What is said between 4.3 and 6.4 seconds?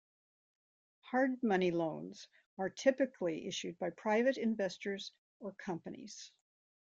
investors or companies.